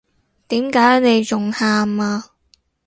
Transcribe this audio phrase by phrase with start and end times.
[0.47, 2.23] 點解你仲喊呀？